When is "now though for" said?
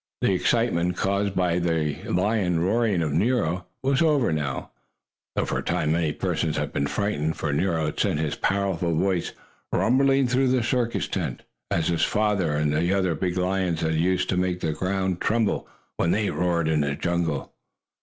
4.33-5.59